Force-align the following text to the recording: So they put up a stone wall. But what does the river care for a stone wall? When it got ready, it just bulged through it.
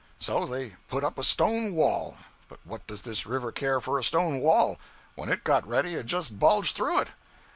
So 0.17 0.47
they 0.47 0.77
put 0.87 1.03
up 1.03 1.19
a 1.19 1.23
stone 1.23 1.73
wall. 1.75 2.17
But 2.49 2.57
what 2.63 2.87
does 2.87 3.03
the 3.03 3.29
river 3.29 3.51
care 3.51 3.79
for 3.79 3.99
a 3.99 4.03
stone 4.03 4.39
wall? 4.39 4.79
When 5.13 5.29
it 5.29 5.43
got 5.43 5.67
ready, 5.67 5.93
it 5.93 6.07
just 6.07 6.39
bulged 6.39 6.75
through 6.75 7.01
it. 7.01 7.09